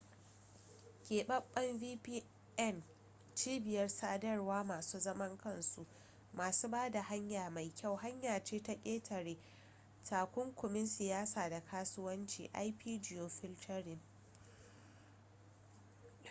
[1.05, 2.75] keɓaɓɓen vpn
[3.37, 5.83] cibiyar sadarwar masu zaman kansu
[6.33, 9.37] masu ba da hanya mai kyau hanya ce ta ƙetare
[10.09, 13.99] takunkumin siyasa da kasuwancin ip-geofiltering